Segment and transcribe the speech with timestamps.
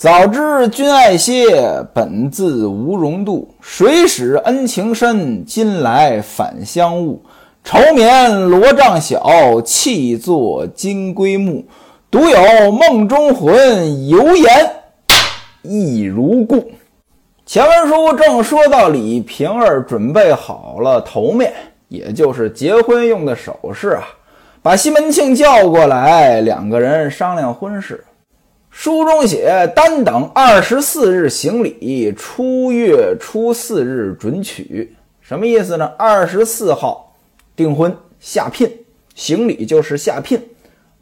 [0.00, 1.62] 早知君爱谢，
[1.92, 3.54] 本自无容度。
[3.60, 7.22] 谁使恩情深，今来反相误。
[7.62, 11.62] 愁眠罗帐小，泣作金龟木。
[12.10, 14.70] 独有梦中魂，犹言
[15.60, 16.70] 亦如故。
[17.44, 21.52] 前文书正说到李瓶儿准备好了头面，
[21.88, 24.04] 也就是结婚用的首饰啊，
[24.62, 28.02] 把西门庆叫过来，两个人商量婚事。
[28.70, 34.96] 书中写，单等二十四日行礼，初月初四日准娶。
[35.20, 35.92] 什么意思呢？
[35.98, 37.14] 二十四号
[37.54, 38.70] 订婚下聘，
[39.14, 40.40] 行礼就是下聘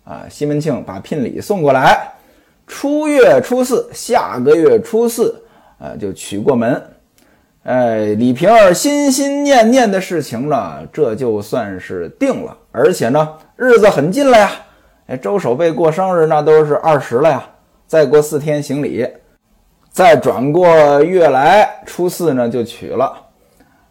[0.03, 0.25] 啊。
[0.29, 2.15] 西门庆把聘礼送过来，
[2.67, 5.43] 初月初四，下个月初四，
[5.79, 6.83] 啊，就娶过门。
[7.65, 12.57] 哎，李瓶儿心心念念的事情呢，这就算是定了。
[12.73, 14.51] 而且呢，日子很近了呀。
[15.07, 17.49] 哎，周守备过生日，那都是二十了呀。
[17.89, 19.09] 再过四天行礼，
[19.91, 23.11] 再转过月来初四呢就娶了。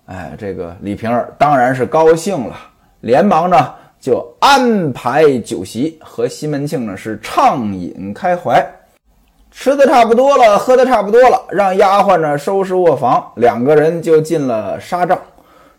[0.05, 2.55] 哎，这个李瓶儿当然是高兴了，
[3.01, 3.57] 连忙呢
[3.99, 8.63] 就安排酒席，和西门庆呢是畅饮开怀。
[9.49, 15.19] 吃的差不多了，喝的差不多了，让丫鬟呢收拾卧房，两个人就进了纱帐，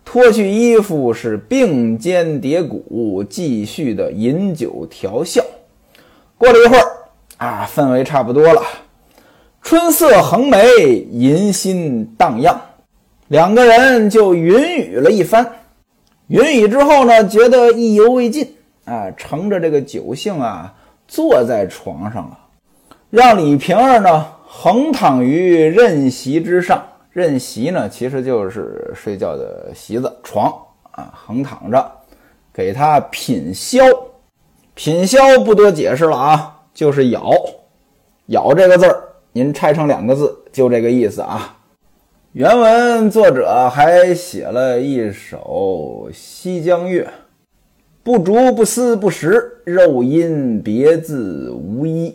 [0.04, 5.40] 脱去衣服是并肩叠骨，继续的饮酒调笑。
[6.36, 6.97] 过了一会儿。
[7.38, 8.60] 啊，氛围差不多了，
[9.62, 10.60] 春色横眉，
[11.10, 12.60] 银心荡漾，
[13.28, 15.48] 两个人就云雨了一番。
[16.26, 20.74] 云雨之后呢，觉得意犹未尽，啊，乘着这个酒兴啊，
[21.06, 22.38] 坐在床上了，
[23.08, 26.82] 让李瓶儿呢横躺于任席之上。
[27.12, 30.52] 任席呢，其实就是睡觉的席子床
[30.90, 31.90] 啊，横躺着，
[32.52, 33.96] 给他品箫。
[34.74, 36.57] 品箫不多解释了啊。
[36.78, 37.34] 就是“咬
[38.30, 41.58] ”，“咬”这个字儿，您拆成两个字，就这个意思啊。
[42.34, 47.02] 原文作者还写了一首《西江月》
[48.04, 52.14] ：“不竹不丝不食，肉因别字无一。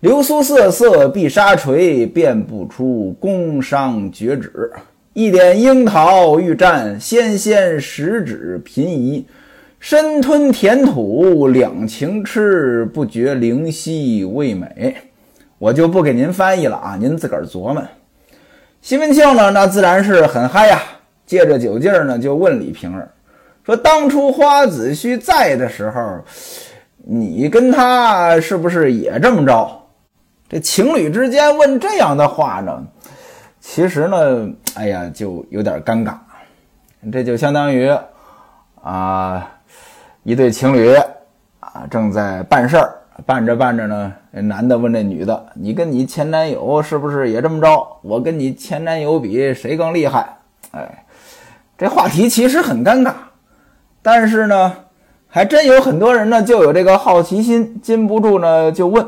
[0.00, 4.70] 流苏瑟瑟碧纱垂，辨不出宫商绝止。
[5.14, 9.24] 一点樱桃欲蘸，纤纤十指频移。”
[9.78, 14.96] 身吞甜土两情痴，不觉灵犀味美。
[15.58, 17.82] 我就不给您翻译了啊，您自个儿琢磨。
[18.82, 20.82] 西门庆呢，那自然是很嗨呀，
[21.24, 23.10] 借着酒劲儿呢，就问李瓶儿
[23.64, 26.20] 说：“当初花子虚在的时候，
[26.96, 29.82] 你跟他是不是也这么着？
[30.48, 32.84] 这情侣之间问这样的话呢，
[33.60, 36.14] 其实呢，哎呀，就有点尴尬。
[37.10, 37.90] 这就相当于
[38.82, 39.52] 啊。”
[40.26, 40.92] 一对情侣
[41.60, 47.86] 啊，正在办事儿，办着办着呢，男的问这女的：“你跟你前男友是不是也这么着？
[48.02, 50.36] 我跟你前男友比，谁更厉害？”
[50.74, 51.04] 哎，
[51.78, 53.12] 这话题其实很尴尬，
[54.02, 54.74] 但是呢，
[55.28, 59.06] 还真有很多人呢，就有这个好奇心，禁不住呢就问，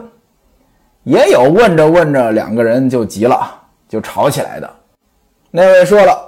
[1.02, 4.70] 也有问着问着，两个人就急了，就吵起来的。
[5.50, 6.27] 那位说了。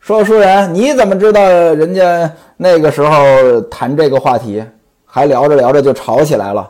[0.00, 4.64] 说书人，你怎么知道人家那个时候谈这个话题，
[5.04, 6.68] 还聊着聊着就吵起来了？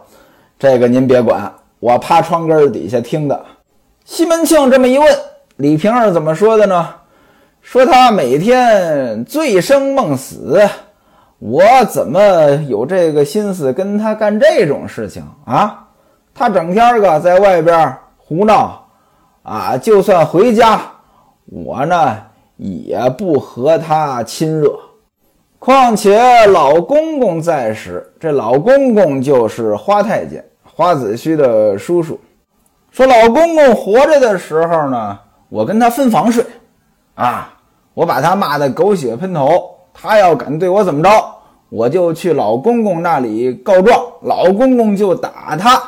[0.59, 3.41] 这个您别管，我趴窗根底下听的。
[4.05, 5.09] 西门庆这么一问，
[5.57, 6.89] 李瓶儿怎么说的呢？
[7.63, 10.61] 说他每天醉生梦死，
[11.39, 12.21] 我怎么
[12.69, 15.87] 有这个心思跟他干这种事情啊？
[16.35, 18.85] 他整天个在外边胡闹，
[19.45, 20.81] 啊，就算回家，
[21.47, 22.17] 我呢？
[22.60, 24.71] 也不和他亲热，
[25.59, 32.20] 况且老公公在时，这老公公就是花太监花子虚的叔叔。
[32.91, 35.19] 说老公公活着的时候呢，
[35.49, 36.44] 我跟他分房睡，
[37.15, 37.50] 啊，
[37.94, 41.09] 我把他骂得狗血喷头，他要敢对我怎么着，
[41.70, 45.82] 我就去老公公那里告状，老公公就打他，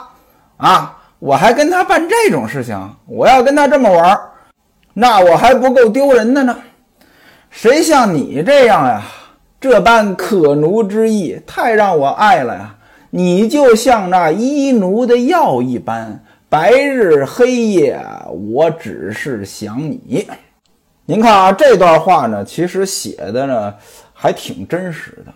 [0.56, 4.18] 啊，我还跟他办这种事情，我要跟他这么玩。
[4.94, 6.56] 那我还不够丢人的呢，
[7.50, 9.02] 谁像你这样呀？
[9.60, 12.74] 这般可奴之意，太让我爱了呀！
[13.10, 18.04] 你就像那医奴的药一般，白日黑夜，
[18.50, 20.26] 我只是想你。
[21.04, 23.74] 您看啊，这段话呢，其实写的呢
[24.12, 25.32] 还挺真实的。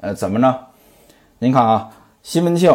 [0.00, 0.58] 呃，怎么呢？
[1.38, 1.90] 您看啊，
[2.22, 2.74] 西门庆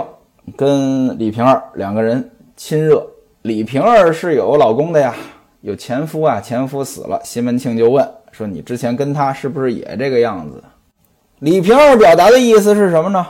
[0.56, 3.06] 跟李瓶儿两个人亲热，
[3.42, 5.16] 李瓶儿是有老公的呀。
[5.62, 10.64] 有前夫啊，前夫死了，西门庆就问说：“你之前跟他是不是也这个样子？”
[11.40, 13.26] 李瓶儿表达的意思是什么呢？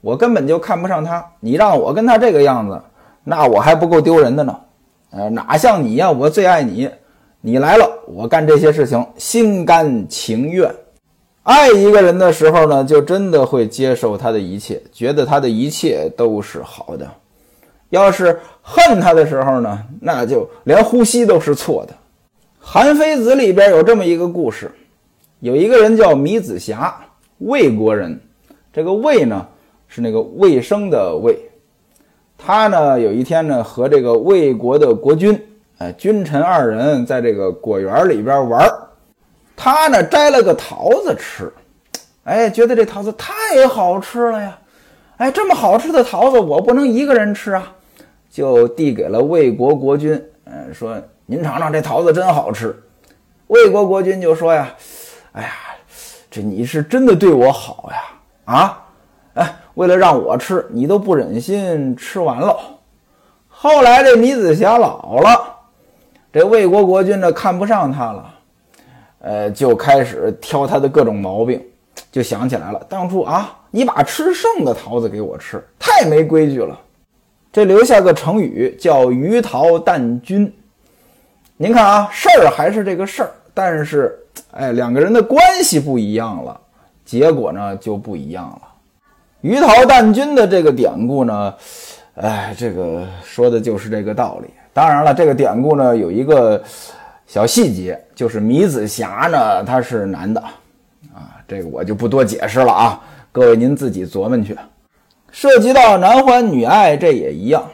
[0.00, 2.80] 我根本就看不上他，你让我跟他这个样子，
[3.22, 4.58] 那我还不够丢人的呢。
[5.10, 6.88] 呃，哪像你呀，我最爱你，
[7.40, 10.72] 你来了，我干这些事情心甘情愿。
[11.42, 17.08] 爱一个人的时候呢，就真的会接受他的一切，觉得他的一切都是好的。
[17.90, 21.92] 要是恨他的时候呢，那就连呼吸都是错的。
[22.58, 24.70] 《韩非子》里边有这么一个故事，
[25.40, 26.94] 有一个人叫米子霞，
[27.38, 28.18] 魏国人。
[28.72, 29.46] 这个魏呢，
[29.88, 31.36] 是那个魏生的魏。
[32.38, 35.38] 他呢，有一天呢，和这个魏国的国君，
[35.78, 38.66] 哎，君臣二人在这个果园里边玩
[39.56, 41.52] 他呢，摘了个桃子吃，
[42.22, 44.56] 哎，觉得这桃子太好吃了呀，
[45.16, 47.72] 哎，这么好吃的桃子，我不能一个人吃啊。
[48.30, 50.96] 就递给了魏国国君，嗯，说
[51.26, 52.80] 您尝尝这桃子真好吃。
[53.48, 54.72] 魏国国君就说呀，
[55.32, 55.50] 哎呀，
[56.30, 58.82] 这你是真的对我好呀，啊，
[59.34, 62.56] 哎，为了让我吃，你都不忍心吃完了。
[63.48, 65.56] 后来这米子瑕老了，
[66.32, 68.34] 这魏国国君呢看不上他了，
[69.18, 71.60] 呃，就开始挑他的各种毛病，
[72.12, 76.78] 就想起来了，当初啊，你把吃剩的桃子给我吃，太没规矩了。
[77.52, 80.52] 这留下个成语叫“鱼桃蛋君”。
[81.58, 84.16] 您看啊，事儿还是这个事儿，但是
[84.52, 86.58] 哎，两个人的关系不一样了，
[87.04, 88.62] 结果呢就不一样了。
[89.42, 91.54] “鱼桃蛋君”的这个典故呢，
[92.14, 94.48] 哎，这个说的就是这个道理。
[94.72, 96.62] 当然了，这个典故呢有一个
[97.26, 100.40] 小细节，就是米子瑕呢他是男的
[101.12, 103.00] 啊，这个我就不多解释了啊，
[103.32, 104.56] 各位您自己琢磨去。
[105.32, 107.64] 涉及到男欢女爱，这也一样。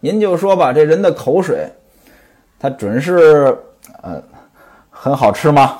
[0.00, 1.70] 您就说吧，这人的口水，
[2.58, 3.56] 他准是
[4.02, 4.22] 呃
[4.90, 5.78] 很好吃吗？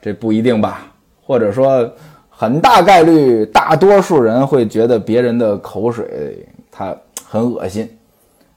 [0.00, 0.86] 这不一定吧。
[1.26, 1.90] 或者说，
[2.30, 6.96] 很大概率，大多数人会觉得别人的口水他
[7.28, 7.98] 很恶心。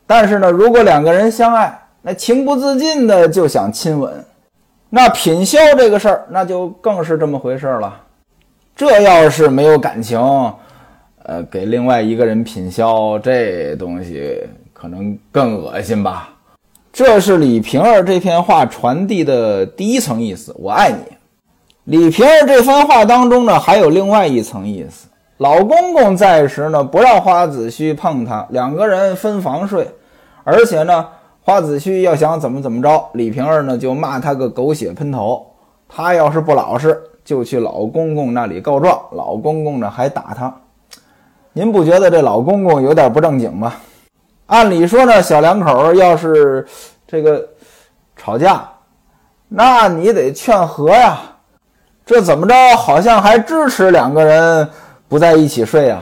[0.05, 4.23] 但是呢，如果两个人相爱，那情不自禁的就想亲吻，
[4.89, 7.99] 那品销这个事儿，那就更是这么回事了。
[8.75, 10.19] 这要是没有感情。
[11.29, 14.35] 呃，给另外一个人品销这东西
[14.73, 16.27] 可能更恶心吧。
[16.91, 20.97] 这是李瓶儿这篇话传递的第一层意思，我爱你。
[21.83, 25.07] 李瓶儿这番话当中呢，还有另外一层意思。
[25.37, 29.87] 老公公在时呢，不让花子虚碰她，两个人分房睡。
[30.43, 31.07] 而且呢，
[31.43, 35.45] 花子虚要想怎么怎么着，李瓶儿呢就骂他个狗血喷头。
[35.87, 40.51] 他要是不老实，就去老公公那里告状，老公公呢还打他。
[41.53, 43.73] 您不觉得这老公公有点不正经吗？
[44.47, 46.65] 按理说呢，小两口要是
[47.07, 47.47] 这个
[48.15, 48.67] 吵架，
[49.47, 51.19] 那你得劝和呀。
[52.05, 54.67] 这怎么着，好像还支持两个人
[55.07, 56.01] 不在一起睡呀？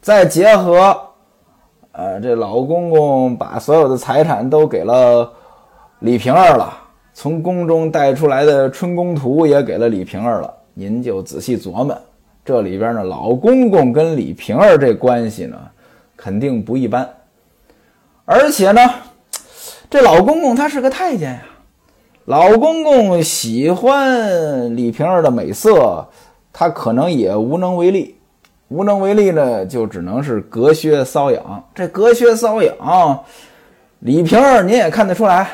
[0.00, 0.96] 再结合，
[1.92, 5.30] 呃，这老公公把所有的财产都给了
[5.98, 6.72] 李瓶儿了，
[7.12, 11.96] 从宫中带出来的春宫图也给了李瓶儿了，您就仔细琢磨。
[12.44, 15.56] 这里边呢，老公公跟李瓶儿这关系呢，
[16.16, 17.08] 肯定不一般。
[18.24, 18.80] 而且呢，
[19.88, 21.42] 这老公公他是个太监呀，
[22.24, 26.08] 老公公喜欢李瓶儿的美色，
[26.52, 28.16] 他可能也无能为力。
[28.68, 31.64] 无能为力呢，就只能是隔靴搔痒。
[31.74, 33.18] 这隔靴搔痒，
[33.98, 35.46] 李瓶儿您也看得出来，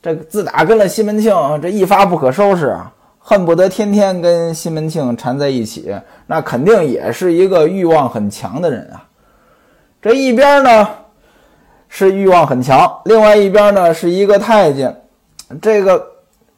[0.00, 2.92] 这自打跟了西门庆，这一发不可收拾啊。
[3.24, 5.94] 恨不得天天跟西门庆缠在一起，
[6.26, 9.06] 那肯定也是一个欲望很强的人啊。
[10.00, 10.88] 这一边呢
[11.88, 15.02] 是欲望很强，另外一边呢是一个太监，
[15.60, 16.04] 这个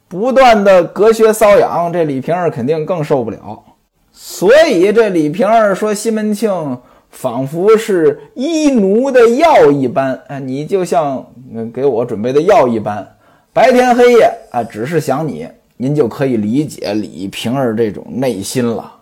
[0.08, 3.62] 不断的隔靴搔痒，这李瓶儿肯定更受不了。
[4.10, 6.78] 所以这李瓶儿说西门庆
[7.10, 11.26] 仿佛是医奴的药一般，哎，你就像
[11.74, 13.06] 给我准备的药一般，
[13.52, 15.46] 白天黑夜啊，只是想你。
[15.76, 18.92] 您就可以理解李瓶儿这种内心了。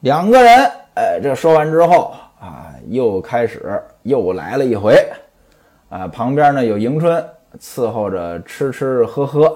[0.00, 4.96] 两个人，哎，这说完之后啊，又开始又来了一回，
[5.90, 7.22] 啊，旁边呢有迎春
[7.60, 9.54] 伺候着吃吃喝喝，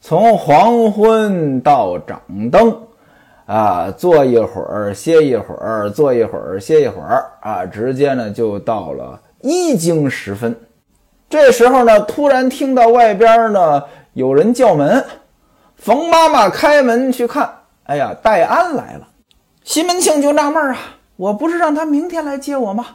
[0.00, 2.76] 从黄昏到掌灯，
[3.46, 10.54] 啊，坐一会儿歇一会儿，坐一会儿歇一会儿，啊，直接呢就到了一更时分。
[11.30, 15.02] 这时候呢，突然听到外边呢有人叫门。
[15.82, 17.50] 冯妈妈开门去看，
[17.86, 19.08] 哎呀，戴安来了。
[19.64, 20.78] 西门庆就纳闷啊，
[21.16, 22.86] 我不是让他明天来接我吗？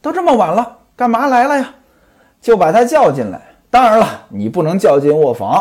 [0.00, 1.74] 都这么晚了，干嘛来了呀？
[2.40, 3.42] 就把他叫进来。
[3.68, 5.60] 当然了，你不能叫进卧房，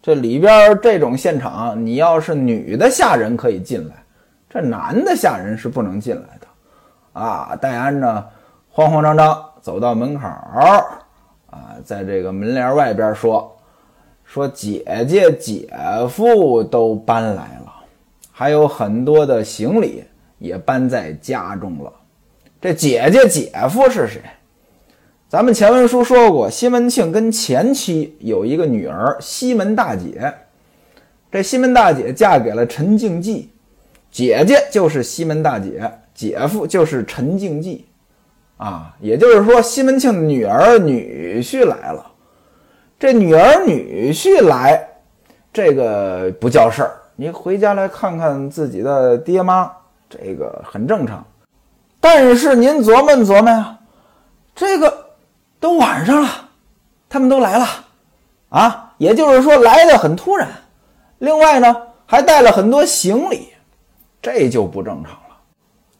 [0.00, 3.94] 这里边这种现场，你要是女的下人可以进来，
[4.48, 7.20] 这男的下人是不能进来的。
[7.20, 8.24] 啊，戴安呢，
[8.70, 13.50] 慌慌张张走到门口，啊，在这个门帘外边说。
[14.24, 15.68] 说姐姐、姐
[16.10, 17.72] 夫都搬来了，
[18.32, 20.02] 还有很多的行李
[20.38, 21.92] 也搬在家中了。
[22.60, 24.20] 这姐姐、姐夫是谁？
[25.28, 30.32] 咱们前文书说过，西门庆跟前妻有一个女儿西门大姐。
[31.30, 33.50] 这西门大姐嫁给了陈静济，
[34.10, 37.84] 姐姐就是西门大姐，姐夫就是陈静济。
[38.56, 42.06] 啊，也就是说，西门庆的女儿、女婿来了。
[43.04, 44.82] 这女儿女婿来，
[45.52, 46.96] 这个不叫事儿。
[47.16, 49.70] 你回家来看看自己的爹妈，
[50.08, 51.22] 这个很正常。
[52.00, 53.78] 但是您琢磨琢磨呀，
[54.54, 55.06] 这个
[55.60, 56.28] 都晚上了，
[57.06, 57.66] 他们都来了，
[58.48, 60.48] 啊，也就是说来的很突然。
[61.18, 63.48] 另外呢，还带了很多行李，
[64.22, 65.36] 这就不正常了。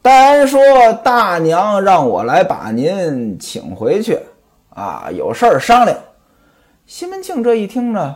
[0.01, 0.59] 戴安说
[1.05, 4.19] 大娘让我来把您请回去，
[4.71, 5.95] 啊，有事儿商量。
[6.87, 8.15] 西门庆这一听呢，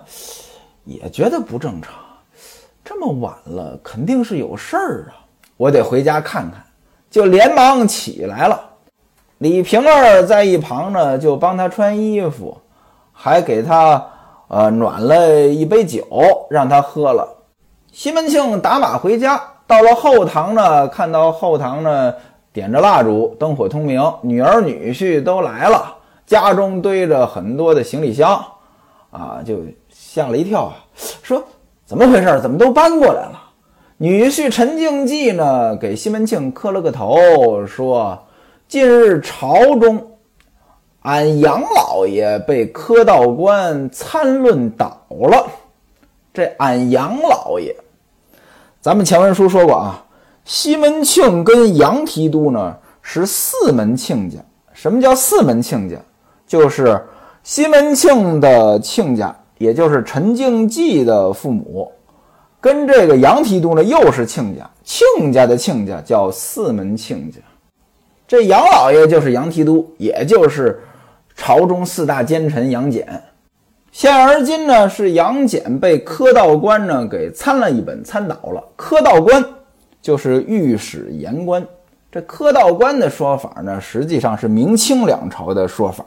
[0.85, 1.95] 也觉得不正常。
[2.85, 5.25] 这么晚了，肯定是有事儿啊！
[5.57, 6.63] 我得回家看看，
[7.11, 8.61] 就连忙起来了。
[9.39, 12.59] 李瓶儿在一旁呢，就帮他穿衣服，
[13.11, 14.07] 还给他
[14.49, 16.07] 呃暖了一杯酒，
[16.51, 17.27] 让他喝了。
[17.91, 22.15] 西门庆打马回家，到了后堂呢，看到后堂呢
[22.53, 25.97] 点着蜡烛，灯火通明，女儿女婿都来了，
[26.27, 28.45] 家中堆着很多的行李箱。
[29.11, 30.77] 啊，就吓了一跳啊！
[31.23, 31.43] 说
[31.87, 32.41] 怎么回事？
[32.43, 33.43] 怎么都搬过来了？
[33.97, 38.19] 女婿陈敬济呢，给西门庆磕了个头，说
[38.69, 40.13] ：“近日朝中，
[41.01, 45.47] 俺杨老爷被科道官参论倒了。
[46.35, 47.75] 这俺杨老爷，
[48.81, 50.05] 咱们前文书说过啊，
[50.45, 54.37] 西门庆跟杨提督呢是四门亲家。
[54.75, 55.97] 什么叫四门亲家？
[56.47, 57.03] 就是。”
[57.49, 61.91] 西门庆的亲家，也就是陈敬济的父母，
[62.61, 64.69] 跟这个杨提督呢又是亲家。
[64.85, 67.39] 亲家的亲家叫四门亲家。
[68.27, 70.79] 这杨老爷就是杨提督，也就是
[71.35, 73.07] 朝中四大奸臣杨戬。
[73.93, 78.63] 现而今呢，是杨戬被科道官呢给参了一本，参倒了。
[78.77, 79.43] 科道官
[80.03, 81.67] 就是御史言官。
[82.13, 86.05] 这科道官的说法呢，实际上是明清两朝的说法。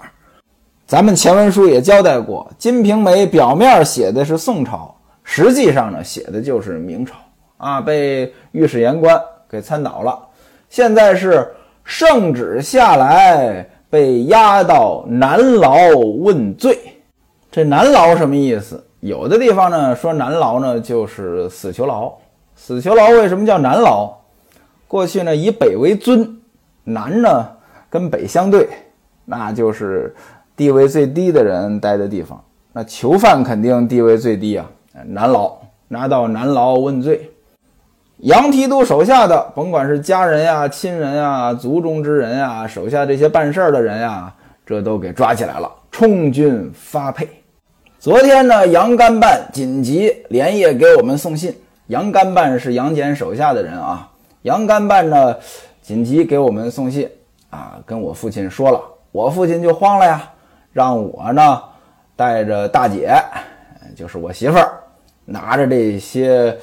[0.91, 4.93] 咱们前文书也交代过，《金瓶梅》表面写的是宋朝，
[5.23, 7.15] 实际上呢写的就是明朝
[7.55, 9.17] 啊，被御史言官
[9.49, 10.19] 给参倒了。
[10.67, 11.49] 现在是
[11.85, 16.77] 圣旨下来，被押到南牢问罪。
[17.49, 18.83] 这南牢什么意思？
[18.99, 22.11] 有的地方呢说南牢呢就是死囚牢。
[22.57, 24.13] 死囚牢为什么叫南牢？
[24.89, 26.37] 过去呢以北为尊，
[26.83, 27.47] 南呢
[27.89, 28.67] 跟北相对，
[29.23, 30.13] 那就是。
[30.61, 32.39] 地位最低的人待的地方，
[32.71, 34.69] 那囚犯肯定地位最低啊！
[35.07, 37.31] 难牢拿到难牢问罪，
[38.17, 44.31] 杨提督手下的，甭管是家人呀、亲人呀、族中之人呀，手下这些办事儿的人呀，
[44.63, 47.27] 这都给抓起来了，充军发配。
[47.97, 51.51] 昨天呢，杨干办紧急连夜给我们送信。
[51.87, 54.07] 杨干办是杨戬手下的人啊，
[54.43, 55.35] 杨干办呢
[55.81, 57.09] 紧急给我们送信
[57.49, 58.79] 啊，跟我父亲说了，
[59.11, 60.31] 我父亲就慌了呀。
[60.71, 61.61] 让我呢
[62.15, 63.13] 带着大姐，
[63.95, 64.79] 就是我媳妇儿，
[65.25, 66.57] 拿着这些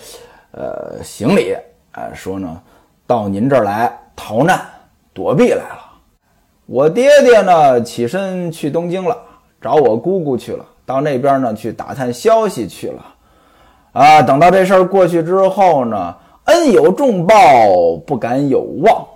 [0.52, 1.54] 呃行李，
[1.92, 2.60] 啊，说呢
[3.06, 4.60] 到您这儿来逃难
[5.12, 5.84] 躲避来了。
[6.66, 9.16] 我爹爹呢起身去东京了，
[9.60, 13.04] 找我姑姑去了，到那边呢去打探消息去了。
[13.92, 17.36] 啊，等到这事儿过去之后呢，恩有重报，
[18.06, 19.06] 不敢有忘。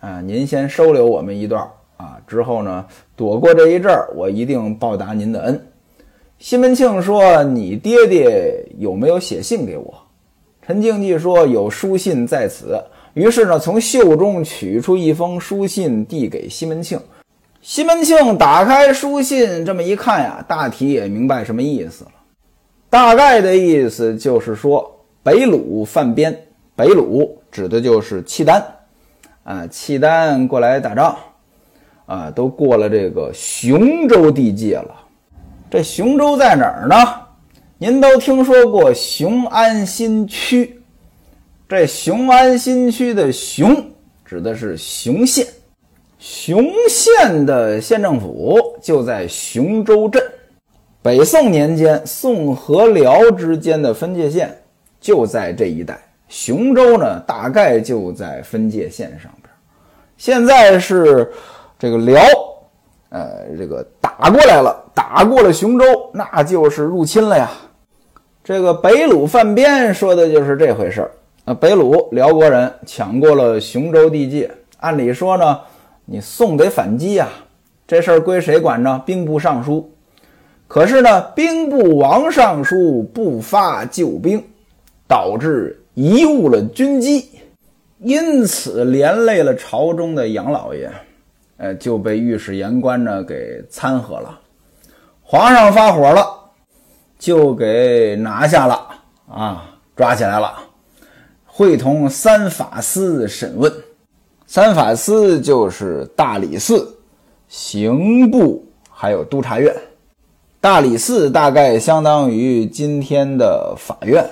[0.00, 1.66] 啊，您先收留我们一段。
[1.98, 5.66] 啊，之后呢，躲过这一阵儿，我一定报答您的恩。
[6.38, 9.92] 西门庆说：“你爹爹有没有写信给我？”
[10.64, 12.80] 陈静济说：“有书信在此。”
[13.14, 17.00] 于是呢，从袖中取出一封书信，递给西门庆。
[17.60, 22.12] 西门庆打开书信，这么一看呀，大体也明白什么意思了。
[22.88, 24.88] 大概的意思就是说，
[25.24, 28.64] 北鲁犯边，北鲁指的就是契丹，
[29.42, 31.16] 啊，契丹过来打仗。
[32.08, 34.94] 啊，都过了这个雄州地界了。
[35.70, 36.96] 这雄州在哪儿呢？
[37.76, 40.80] 您都听说过雄安新区。
[41.68, 43.84] 这雄安新区的雄
[44.24, 45.46] 指的是雄县，
[46.18, 50.22] 雄县的县政府就在雄州镇。
[51.02, 54.56] 北宋年间，宋和辽之间的分界线
[54.98, 55.98] 就在这一带。
[56.26, 59.52] 雄州呢，大概就在分界线上边。
[60.16, 61.30] 现在是。
[61.78, 62.20] 这个辽
[63.10, 67.48] 呃，这个打过来了，打过了雄州，那就是入侵了呀。
[68.42, 71.10] 这个北虏犯边说的就是这回事儿。
[71.44, 75.60] 啊，北虏辽国人抢过了雄州地界，按理说呢，
[76.04, 77.28] 你宋得反击呀，
[77.86, 79.00] 这事儿归谁管呢？
[79.06, 79.90] 兵部尚书。
[80.66, 84.42] 可是呢，兵部王尚书不发救兵，
[85.06, 87.30] 导致贻误了军机，
[88.00, 90.90] 因此连累了朝中的杨老爷，
[91.58, 94.40] 呃，就被御史言官呢给参劾了。
[95.22, 96.26] 皇上发火了，
[97.18, 98.88] 就给拿下了
[99.30, 100.54] 啊，抓起来了，
[101.44, 103.70] 会同三法司审问。
[104.46, 106.96] 三法司就是大理寺、
[107.48, 109.74] 刑部还有督察院。
[110.60, 114.24] 大理寺大概相当于今天的法院，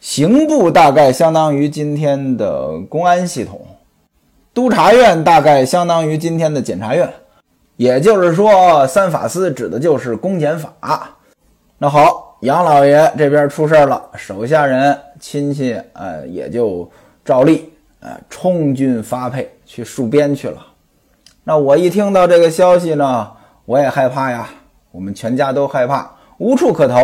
[0.00, 3.64] 刑部大概相当于今天的公安系统，
[4.58, 7.08] 督察院大概相当于今天的检察院。
[7.76, 11.10] 也就是说，三法司指的就是公检法。
[11.78, 16.90] 那好，杨老爷这边出事了，手下人亲戚呃也就
[17.24, 20.66] 照例呃充军发配去戍边去了。
[21.44, 23.30] 那我一听到这个消息呢，
[23.64, 24.48] 我也害怕呀。
[24.90, 26.96] 我们全家都害怕，无处可投，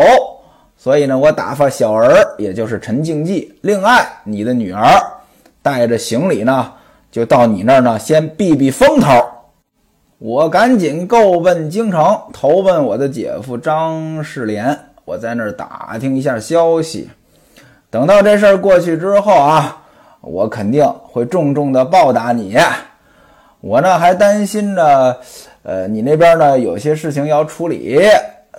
[0.75, 4.83] 所以呢，我打发小儿，也就是陈敬济，另外你的女儿
[5.61, 6.73] 带着行李呢，
[7.15, 9.07] 就到你那儿呢，先避避风头。
[10.17, 17.09] 我赶紧够奔京城，投奔我的姐夫张世廉，我在那儿打听一下消息。
[17.89, 19.81] 等到这事儿过去之后啊，
[20.19, 22.57] 我肯定会重重的报答你。
[23.61, 25.17] 我呢还担心着。
[25.63, 27.97] 呃，你那边呢有些事情要处理，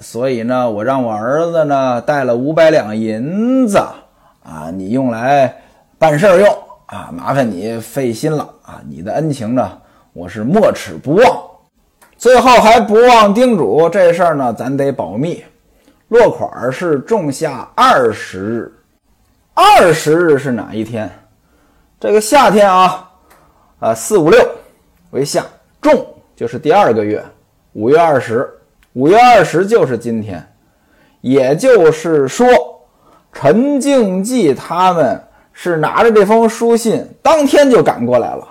[0.01, 3.77] 所以呢，我让我儿子呢带了五百两银子
[4.43, 5.55] 啊，你用来
[5.99, 6.56] 办事儿用
[6.87, 9.79] 啊，麻烦你费心了啊，你的恩情呢，
[10.13, 11.43] 我是没齿不忘。
[12.17, 15.45] 最后还不忘叮嘱，这事儿呢咱得保密。
[16.09, 18.73] 落款是仲夏二十日，
[19.53, 21.11] 二十日是哪一天？
[21.99, 23.11] 这个夏天啊，
[23.81, 24.41] 啊四五六
[25.11, 25.45] 为夏，
[25.81, 26.07] 仲。
[26.37, 27.25] 就是第二个月，
[27.73, 28.49] 五月二十，
[28.93, 30.47] 五月二十就是今天，
[31.23, 32.47] 也就是说，
[33.33, 35.21] 陈敬济他们
[35.59, 38.47] 是拿着这封书信，当天就赶过来了。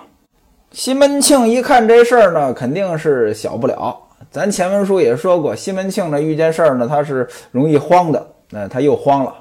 [0.72, 3.96] 西门庆一看这事儿呢，肯定是小不了。
[4.28, 8.26] 咱前文书也说过，西门庆呢遇见事儿呢，他是容易慌的。
[8.50, 9.32] 那他又慌了，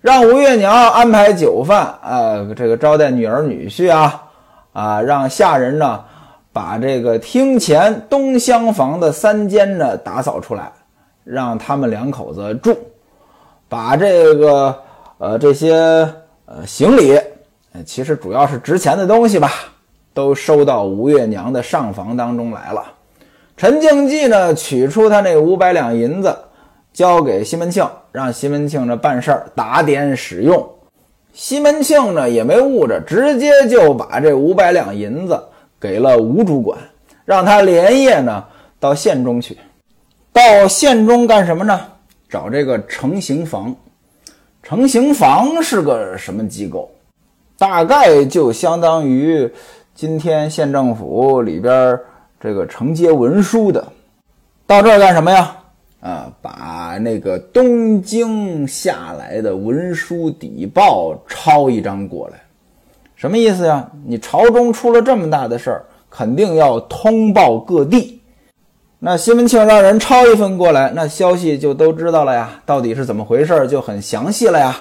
[0.00, 4.22] 让吴月娘安排酒饭啊，这个招待女儿女婿啊，
[4.72, 6.04] 啊，让下人呢。
[6.52, 10.72] 把这个厅前东厢房的三间呢打扫出来，
[11.22, 12.76] 让他们两口子住。
[13.68, 14.76] 把这个
[15.18, 16.12] 呃这些
[16.52, 17.16] 呃行李，
[17.86, 19.52] 其实主要是值钱的东西吧，
[20.12, 22.82] 都收到吴月娘的上房当中来了。
[23.56, 26.36] 陈静济呢取出他那五百两银子，
[26.92, 30.68] 交给西门庆，让西门庆这办事儿打点使用。
[31.32, 35.40] 西门庆呢也没误着，直接就把这五百两银子。
[35.78, 36.76] 给了吴主管，
[37.24, 38.44] 让他连夜呢
[38.80, 39.56] 到县中去。
[40.32, 41.80] 到县中干什么呢？
[42.28, 43.74] 找这个成刑房。
[44.62, 46.90] 成行房是个什么机构？
[47.58, 49.50] 大概就相当于
[49.94, 51.98] 今天县政府里边
[52.38, 53.86] 这个承接文书的。
[54.66, 55.56] 到这儿干什么呀？
[56.00, 62.40] 啊，把那个东京下来的文书底报抄一张过来。
[63.16, 63.90] 什么意思呀？
[64.06, 68.19] 你朝中出了这么大的事儿，肯定要通报各地。
[69.02, 72.60] 那西门庆让人抄一份过来，那消息就都知道了呀。
[72.66, 74.76] 到底是怎么回事，就很详细了呀。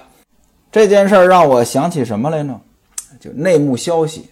[0.70, 2.60] 这件事让我想起什么来呢？
[3.18, 4.30] 就内幕消息。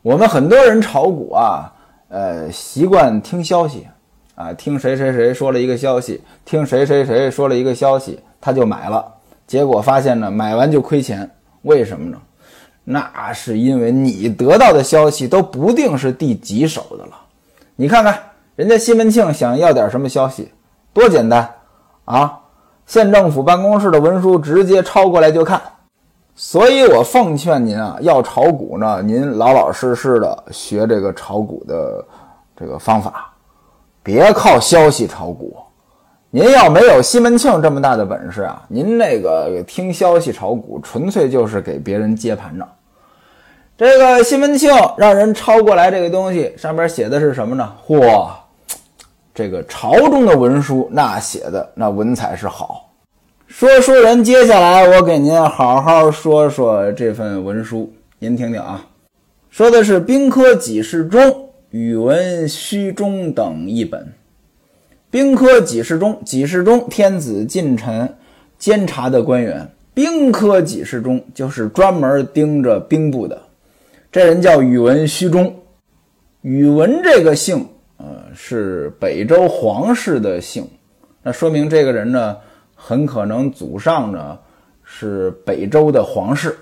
[0.00, 1.70] 我们很多人炒股啊，
[2.08, 3.86] 呃，习惯听消息
[4.36, 9.04] 啊，听谁谁谁说了一个消息，听谁谁谁说了一个消息，他就买了。
[9.46, 11.30] 结果发现呢，买完就亏钱。
[11.60, 12.18] 为什么呢？
[12.84, 17.12] 那是因为你得到的消息都不定是第几手的了。
[17.76, 18.18] 你看看
[18.56, 20.52] 人家西门庆想要点什么消息，
[20.92, 21.48] 多简单
[22.04, 22.40] 啊！
[22.86, 25.60] 县政府办公室的文书直接抄过来就看。
[26.36, 32.04] 所以我奉劝您啊，要炒股呢，您老老实实的学这个炒股的
[32.56, 33.32] 这个方法，
[34.02, 35.56] 别靠消息炒股。
[36.30, 42.66] 您要没有西门庆这么大的本事啊，您那个听消息炒股，纯粹就是给别人接盘呢。
[43.76, 47.72] 这个西门庆让人抄过来这个东西，上边写的是什么呢？
[47.86, 48.28] 嚯，
[49.34, 52.88] 这个朝中的文书，那写的那文采是好。
[53.48, 58.86] 说书人，接下来我给您好好说说这份文书，您听听啊。
[59.50, 64.12] 说的是兵科给事中宇文虚中等一本。
[65.10, 68.16] 兵科给事中，给事中天子近臣
[68.56, 69.68] 监察的官员。
[69.94, 73.42] 兵科给事中就是专门盯着兵部的，
[74.12, 75.52] 这人叫宇文虚中。
[76.42, 77.64] 宇文这个姓，
[78.04, 80.68] 呃，是北周皇室的姓，
[81.22, 82.36] 那说明这个人呢，
[82.74, 84.38] 很可能祖上呢
[84.82, 86.54] 是北周的皇室。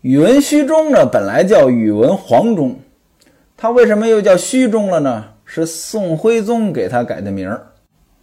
[0.00, 2.74] 宇文虚中呢，本来叫宇文黄忠，
[3.54, 5.26] 他为什么又叫虚中了呢？
[5.44, 7.66] 是宋徽宗给他改的名儿。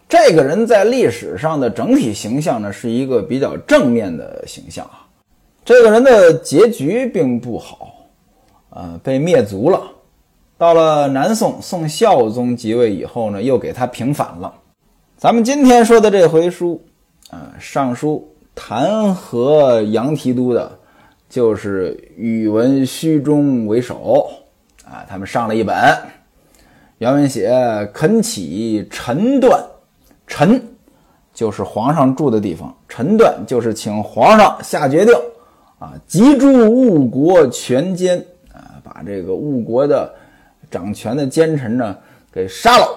[0.07, 5.05] 这个人在历史上的整体形象呢，是一个比较正面的形象啊。
[5.63, 7.93] 这个人的结局并不好，
[8.71, 9.83] 呃，被灭族了。
[10.59, 14.53] 到了南宋，宋孝宗即位以后呢，又给他平反了。
[15.15, 16.81] 咱们今天说的这回书，
[17.29, 20.69] 啊，上书弹劾杨提督的，
[21.29, 24.29] 就是宇文虚中为首，
[24.83, 25.97] 啊，他们上了一本，
[26.97, 27.49] 原文写
[27.93, 29.65] 恳启臣断。
[30.27, 30.61] 臣
[31.33, 35.13] 就是皇上住的地方，臣断就是请皇上下决定，
[35.79, 38.17] 啊，集诛误国权奸，
[38.53, 40.13] 啊，把这个误国的
[40.69, 41.95] 掌权的奸臣呢
[42.31, 42.87] 给杀了，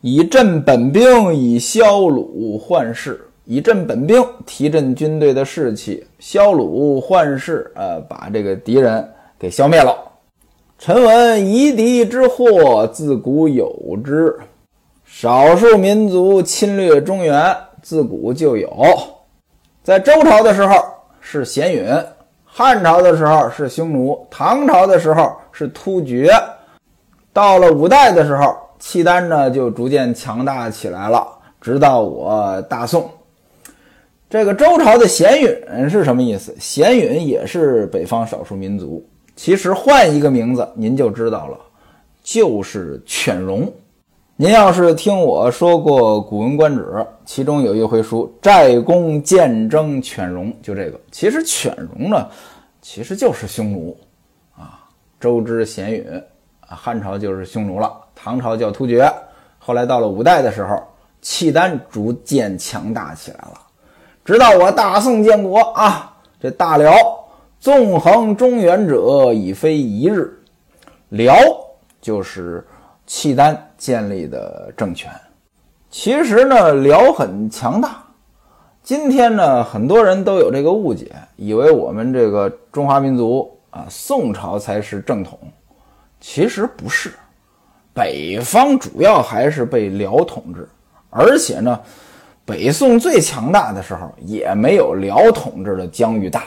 [0.00, 9.06] 以振本兵，以消虏患士，以振本兵，提振军队的士气，消虏患士，呃，把这个敌人
[9.38, 9.96] 给消灭了。
[10.78, 14.36] 臣闻夷狄之祸，自古有之。
[15.04, 18.70] 少数民族侵略中原，自古就有。
[19.82, 20.74] 在周朝的时候
[21.20, 21.86] 是鲜允，
[22.44, 26.30] 汉朝的时候是匈奴，唐朝的时候是突厥，
[27.34, 31.26] 到了五代的时候，契丹呢就逐渐强大起来了。
[31.60, 33.10] 直到我大宋，
[34.30, 36.54] 这个周朝的鲜允是什么意思？
[36.60, 41.58] 鲜允也是北方少数民族，其实换一个名字您就知道了，
[42.22, 43.66] 就是犬戎。
[44.36, 46.82] 您要是听我说过《古文观止》，
[47.24, 51.00] 其中有一回书“寨公见征犬戎”，就这个。
[51.10, 52.28] 其实犬戎呢，
[52.82, 53.96] 其实就是匈奴
[54.56, 54.84] 啊。
[55.18, 56.04] 周之鲜允，
[56.68, 59.12] 啊汉朝就是匈奴了，唐朝叫突厥，
[59.58, 60.82] 后来到了五代的时候，
[61.20, 63.60] 契丹逐渐强大起来了。
[64.24, 66.94] 直到我大宋建国啊，这大辽
[67.60, 70.32] 纵横中原者已非一日，
[71.08, 71.36] 辽
[72.00, 72.66] 就是。
[73.06, 75.12] 契丹建立的政权，
[75.90, 78.02] 其实呢，辽很强大。
[78.82, 85.38] 今天呢，很多人都有这个误解，以为我们这个中华民族啊，宋朝才是正统。
[86.26, 87.12] 其实不是，
[87.92, 90.66] 北方主要还是被辽统治，
[91.10, 91.78] 而且呢，
[92.46, 96.44] 北宋最强大的时候也没有辽统治的疆域大。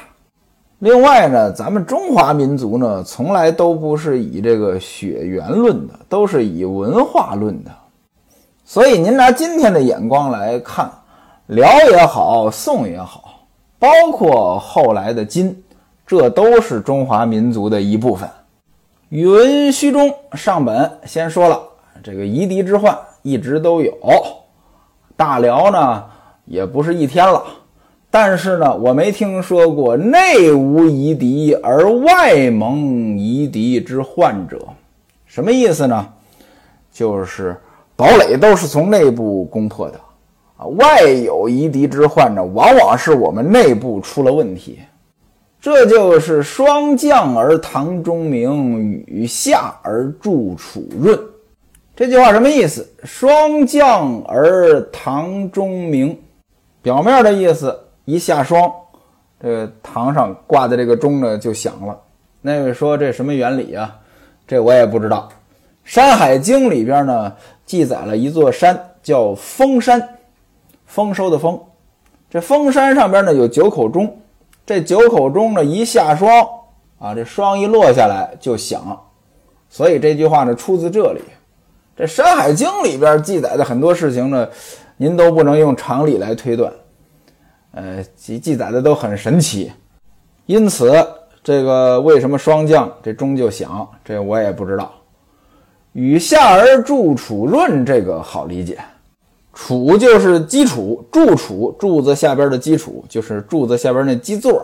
[0.79, 7.69] 另外呢，咱们中华民族呢，从来都不是以这个血缘论的，都是以文化论的。
[8.65, 10.91] 所以您拿今天的眼光来看，
[11.45, 13.45] 辽也好，宋也好，
[13.77, 15.63] 包括后来的金，
[16.05, 18.27] 这都是中华民族的一部分。
[19.09, 21.61] 宇文虚中上本先说了，
[22.03, 23.97] 这个夷狄之患一直都有，
[25.15, 26.03] 大辽呢
[26.43, 27.41] 也不是一天了。
[28.11, 34.59] 但是呢，我没听说过内无夷狄而外蒙夷狄之患者，
[35.25, 36.05] 什么意思呢？
[36.91, 37.55] 就是
[37.95, 39.97] 堡垒都是从内部攻破的
[40.57, 44.79] 啊，外有夷狄之患呢，往往是我们内部出了问题。
[45.59, 51.19] 这就是霜降而唐中明，雨下而助楚润。
[51.95, 52.87] 这句话什么意思？
[53.03, 56.17] 霜降而唐中明，
[56.81, 57.77] 表面的意思。
[58.05, 58.71] 一下霜，
[59.41, 61.99] 这个堂上挂的这个钟呢就响了。
[62.41, 63.93] 那位说这什么原理啊？
[64.47, 65.27] 这我也不知道。
[65.83, 67.33] 《山海经》里边呢
[67.65, 70.17] 记载了一座山叫丰山，
[70.85, 71.59] 丰收的丰。
[72.29, 74.17] 这丰山上边呢有九口钟，
[74.67, 76.29] 这九口钟呢一下霜
[76.99, 79.01] 啊，这霜一落下来就响。
[79.69, 81.21] 所以这句话呢出自这里。
[81.95, 84.47] 这《山海经》里边记载的很多事情呢，
[84.97, 86.71] 您都不能用常理来推断。
[87.71, 89.71] 呃，记记载的都很神奇，
[90.47, 90.91] 因此
[91.41, 94.91] 这个为什么霜降这钟就响，这我也不知道。
[95.93, 98.77] 雨下而助楚润，这个好理解，
[99.59, 104.63] 楚就是基础，柱础柱子下边的基础就是柱子下边那基座。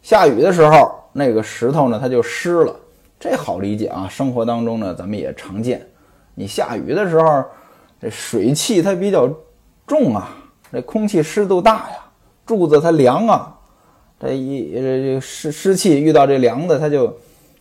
[0.00, 2.74] 下雨的时候，那个石头呢，它就湿了，
[3.18, 4.08] 这好理解啊。
[4.08, 5.86] 生活当中呢，咱们也常见。
[6.34, 7.44] 你下雨的时候，
[8.00, 9.28] 这水汽它比较
[9.86, 10.34] 重啊，
[10.72, 11.98] 这空气湿度大呀。
[12.46, 13.54] 柱子它凉啊，
[14.18, 17.14] 这一这湿湿气遇到这凉的，它就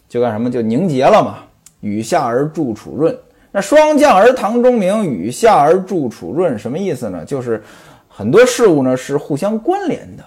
[0.07, 1.39] 就干什么就凝结了嘛。
[1.81, 3.13] 雨下而助楚润。
[3.59, 7.25] 那霜降而堂中明，雨下而助楚润，什么意思呢？
[7.25, 7.61] 就是
[8.07, 10.23] 很多事物呢是互相关联的。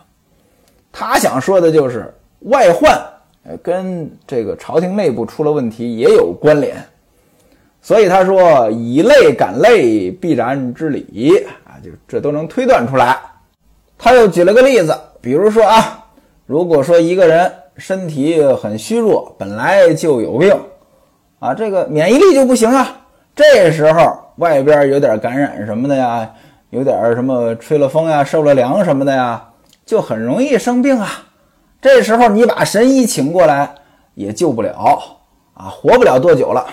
[0.92, 2.92] 他想说的就是外患，
[3.44, 6.76] 呃，跟这个朝廷内部出了问题也有关联。
[7.80, 13.18] 所以他说以泪感泪，必然之理啊，就这都能推断出来。
[13.96, 16.04] 他又举了个例子，比如说啊，
[16.44, 20.54] 如果说一个人身体很虚弱，本来就有病
[21.38, 22.98] 啊，这个免疫力就不行啊。
[23.34, 26.30] 这时候外边有点感染什么的呀，
[26.70, 29.50] 有点什么吹了风呀、受了凉什么的呀，
[29.86, 31.08] 就很容易生病啊。
[31.80, 33.74] 这时候你把神医请过来
[34.14, 35.18] 也救不了
[35.54, 36.66] 啊，活不了多久了。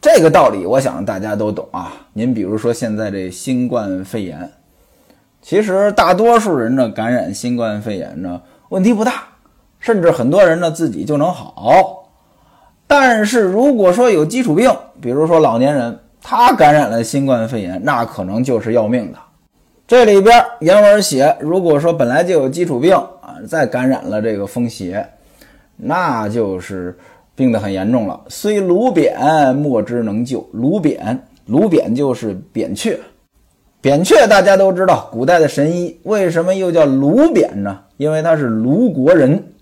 [0.00, 1.92] 这个道理我想大家都懂啊。
[2.12, 4.50] 您比如说现在这新冠肺炎，
[5.42, 9.24] 其实大多数人呢感染新冠肺炎呢问题不大，
[9.78, 12.03] 甚至很多人呢自己就能好。
[12.86, 14.70] 但是如果说有基础病，
[15.00, 19.18] 比如说老年人，他感染了新冠肺炎，那可能就是要命的。
[19.86, 25.06] 这里边原文写，如果说本来就有基础病啊，再感染了这个风邪，
[25.76, 26.96] 那就是
[27.34, 28.20] 病得很严重了。
[28.28, 30.46] 虽卢扁莫之能救。
[30.52, 32.98] 卢扁，卢扁就是扁鹊。
[33.80, 37.80] 扁鹊大家都知道，古代的神医，为什么又叫卢扁呢？
[37.98, 39.52] 因为他是卢国人。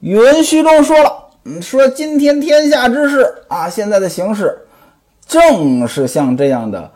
[0.00, 1.19] 宇文虚中说了。
[1.60, 4.58] 说今天天下之事啊，现在的形势
[5.26, 6.90] 正是像这样的，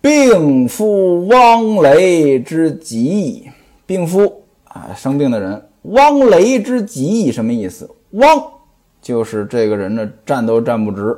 [0.00, 3.50] 病夫汪雷之极。
[3.84, 7.90] 病夫啊，生病的人，汪雷之极，什么意思？
[8.12, 8.40] 汪
[9.02, 11.16] 就是这个人呢，站都站不直，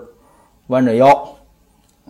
[0.69, 1.07] 弯着腰。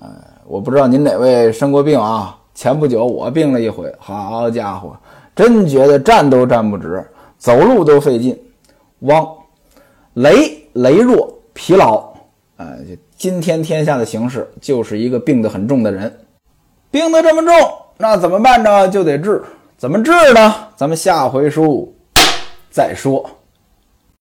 [0.00, 0.08] 呃，
[0.46, 2.38] 我不知道您哪位生过病啊？
[2.54, 4.96] 前不久我病了一回，好家伙，
[5.34, 7.04] 真觉得站都站不直，
[7.38, 8.40] 走路都费劲。
[9.00, 9.26] 汪。
[10.14, 12.12] 羸羸弱疲劳，
[12.56, 12.78] 呃，
[13.16, 16.20] 今天天下的形势就是一个病得很重的人，
[16.90, 17.52] 病得这么重，
[17.98, 18.88] 那怎么办呢？
[18.88, 19.42] 就得治，
[19.76, 20.68] 怎么治呢？
[20.76, 21.92] 咱们下回书
[22.70, 23.28] 再说。